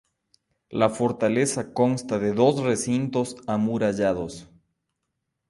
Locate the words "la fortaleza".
0.71-1.73